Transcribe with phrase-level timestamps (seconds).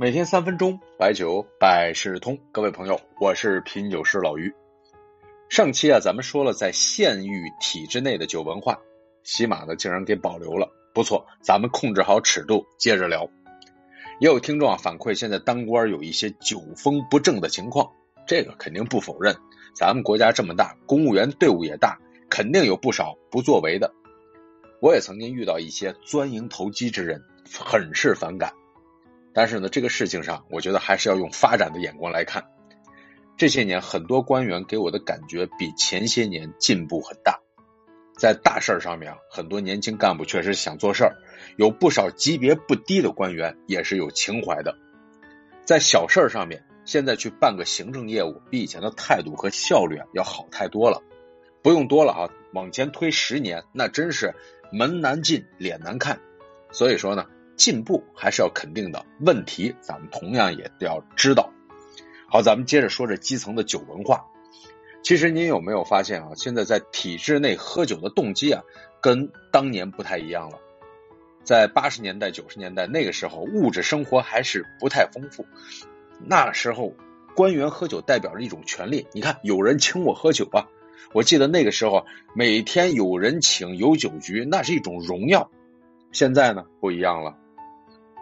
[0.00, 2.38] 每天三分钟，白酒百事通。
[2.52, 4.54] 各位朋友，我是品酒师老于。
[5.48, 8.78] 上期啊，咱们说了在县域体制内的酒文化，
[9.24, 11.26] 喜马呢竟然给保留了，不错。
[11.42, 13.28] 咱们控制好尺度，接着聊。
[14.20, 17.90] 也有听众啊反馈，现在当官有一些酒风不正的情况，
[18.24, 19.34] 这个肯定不否认。
[19.74, 21.98] 咱们国家这么大，公务员队伍也大，
[22.30, 23.92] 肯定有不少不作为的。
[24.80, 27.20] 我也曾经遇到一些钻营投机之人，
[27.52, 28.52] 很是反感。
[29.34, 32.44] 但是呢，这个事情上，我觉得还是要用发展的眼光来看。
[33.36, 37.38] 这些年，很多官员给我的感觉比前些年进步很大。
[38.18, 41.14] 在大事上面啊，很多年轻干部确实想做事儿，
[41.56, 44.76] 有不少级别不低的官员也是有情怀的。
[45.64, 51.00] 在小事上面，现在去办个行政业务，比以前的态度和效率啊要好太多了。
[51.62, 54.34] 不用多了啊，往前推十年，那真是
[54.72, 56.18] 门难进，脸难看。
[56.72, 57.26] 所以说呢。
[57.58, 61.52] 进步还是要肯定的，问题咱们同样也要知道。
[62.28, 64.24] 好，咱们接着说这基层的酒文化。
[65.02, 66.30] 其实您有没有发现啊？
[66.36, 68.62] 现在在体制内喝酒的动机啊，
[69.00, 70.58] 跟当年不太一样了。
[71.44, 75.46] 在八十年代、九十年代那个时候，物质生活还是不太丰富。
[76.20, 76.94] 那时候
[77.34, 80.68] 官员喝酒代表着一种权利，你看有人请我喝酒啊。
[81.14, 85.50] 我记得那个时候每天有人请有酒局，那是一种荣耀。
[86.12, 87.36] 现在呢不一样了。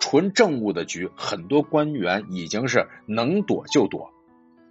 [0.00, 4.12] 纯政务的局，很多官员已经是能躲就躲。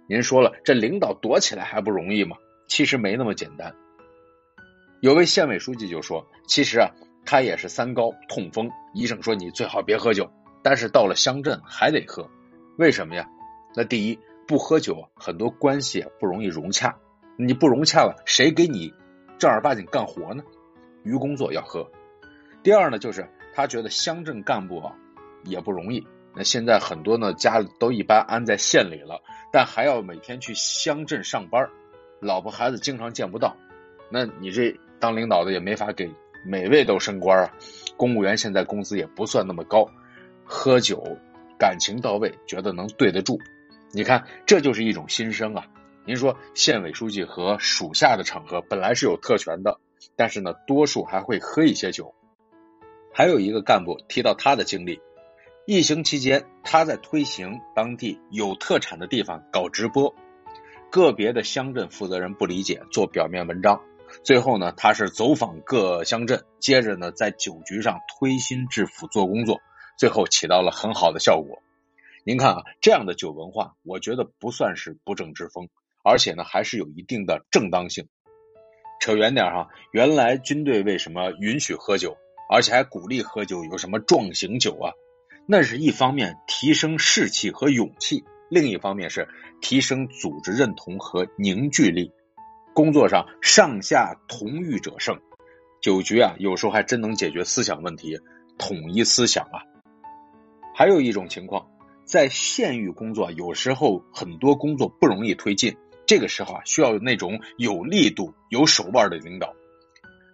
[0.06, 2.36] 您说了，这领导躲起来还不容易吗？
[2.66, 3.74] 其实没那么简单。
[5.00, 6.90] 有位县委书记就说：“其实啊，
[7.24, 10.30] 他也是三高痛风，医生说你最好别喝酒，
[10.62, 12.28] 但是到了乡镇还得喝。
[12.78, 13.28] 为什么呀？
[13.76, 16.96] 那第一，不喝酒，很多关系不容易融洽。
[17.36, 18.92] 你不融洽了，谁给你
[19.38, 20.42] 正儿八经干活呢？
[21.04, 21.88] 于工作要喝。
[22.62, 24.96] 第二呢，就是他觉得乡镇干部啊。”
[25.44, 26.06] 也不容易。
[26.34, 29.20] 那现在很多呢，家都一般安在县里了，
[29.52, 31.68] 但还要每天去乡镇上班，
[32.20, 33.56] 老婆孩子经常见不到。
[34.10, 36.08] 那你这当领导的也没法给
[36.46, 37.50] 每位都升官啊。
[37.96, 39.88] 公务员现在工资也不算那么高，
[40.44, 41.02] 喝酒
[41.58, 43.38] 感情到位，觉得能对得住。
[43.90, 45.66] 你看，这就是一种心声啊。
[46.04, 49.80] 您说，县委书记和属下的场合本来是有特权的，
[50.14, 52.14] 但是呢，多数还会喝一些酒。
[53.12, 55.00] 还有一个干部提到他的经历。
[55.70, 60.14] 疫情期间，他在推行当地有特产的地方搞直播，
[60.90, 63.82] 个别的乡镇负责人不理解，做表面文章。
[64.24, 69.60] 最后呢，他是走访各乡镇，接着呢，在酒局上推心置腹做工作，
[69.98, 71.62] 最后起到了很好的效果。
[72.24, 75.68] 您看啊，这样的酒文化，我觉得不算是不正之风，
[76.02, 78.08] 而且呢，还是有一定的正当性。
[79.02, 82.16] 扯远点哈，原来军队为什么允许喝酒，
[82.50, 83.62] 而且还鼓励喝酒？
[83.66, 84.96] 有什么壮行酒啊？
[85.50, 89.26] 那是一方面提升士气和勇气，另一方面是
[89.62, 92.12] 提升组织认同和凝聚力。
[92.74, 95.18] 工作上上下同欲者胜，
[95.80, 98.20] 酒局啊，有时候还真能解决思想问题，
[98.58, 99.64] 统一思想啊。
[100.74, 101.66] 还有一种情况，
[102.04, 105.74] 在县域工作，有时候很多工作不容易推进，
[106.06, 109.54] 这个时候啊，需要那种有力度、有手腕的领导。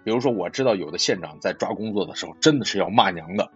[0.05, 3.53] 比如说，我知道有的县长在抓工作的时候，真的是要骂娘的。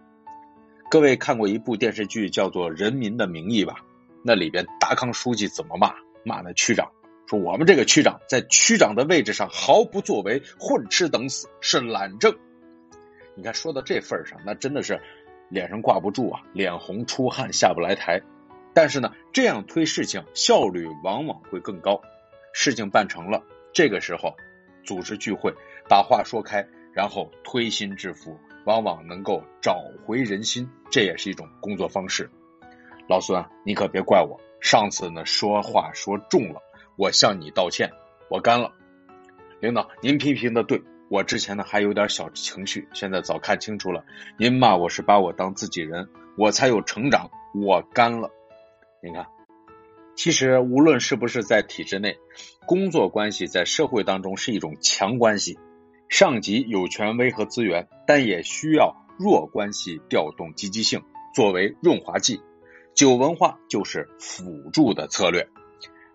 [0.89, 3.85] 各位看过一部电视剧叫做《人民的名义》吧？
[4.23, 5.93] 那里边达康书记怎么骂？
[6.25, 6.91] 骂那区长，
[7.27, 12.35] 说我们这个区长在区长的位置上毫不作为，混吃等死，是懒政。
[13.35, 14.99] 你看说到这份上，那真的是
[15.47, 18.19] 脸上挂不住啊，脸红出汗下不来台。
[18.73, 22.01] 但是呢，这样推事情效率往往会更高。
[22.51, 24.35] 事情办成了，这个时候
[24.83, 25.53] 组织聚会，
[25.87, 28.39] 把话说开，然后推心置腹。
[28.69, 32.29] 往往能够找回人心，这也是一种工作方式。
[33.07, 36.61] 老孙，你可别怪我，上次呢说话说重了，
[36.95, 37.89] 我向你道歉，
[38.29, 38.71] 我干了。
[39.59, 44.05] 领导，您批评的对，我之前呢还有点小情绪，现在早看清楚了。
[44.37, 46.07] 您骂我是把我当自己人，
[46.37, 48.29] 我才有成长，我干了。
[49.01, 49.25] 你看，
[50.15, 52.19] 其实无论是不是在体制内，
[52.67, 55.57] 工作关系在社会当中是一种强关系。
[56.09, 61.03] 上级有权威和资源，但也需要弱关系调动积极性
[61.35, 62.41] 作为润滑剂。
[62.95, 65.47] 酒文化就是辅助的策略。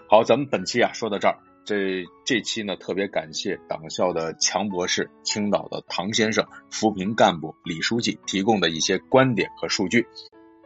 [0.08, 1.38] 好，咱们本期啊说到这儿。
[1.64, 10.06] 这这期呢特别感谢党校的强博士、青岛的唐先生、扶贫干部李书记提供的一些观点和数据。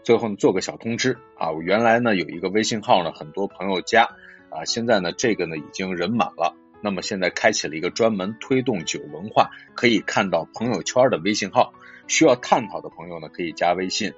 [0.03, 4.09] 最后呢做个小通知啊，我原来呢有一个微信号呢，很多朋友加
[4.51, 6.57] 啊，现在呢这个呢已经人满了。
[6.83, 11.73] 那么现在开启了一个专门推动酒文化，可以看到朋友圈的微信号。
[12.07, 14.15] 需要探讨的朋友呢，可以加微信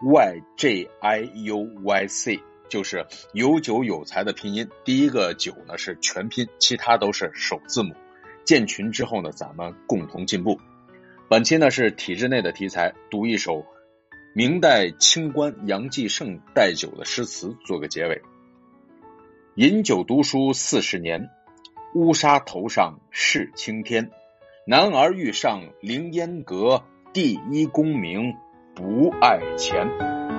[0.00, 4.68] Y J I U Y C，就是有酒有才的拼音。
[4.84, 7.94] 第一个酒呢是全拼，其他都是首字母。
[8.44, 10.60] 建群之后呢，咱们共同进步。
[11.28, 13.64] 本期呢是体制内的题材，读一首
[14.34, 18.20] 明代清官杨继盛带酒的诗词，做个结尾。
[19.54, 21.30] 饮酒读书四十年，
[21.94, 24.10] 乌纱头上是青天。
[24.66, 28.34] 男儿欲上凌烟阁，第一功名
[28.74, 30.29] 不爱钱。